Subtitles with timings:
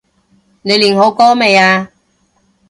[0.63, 1.91] 你練好歌未呀？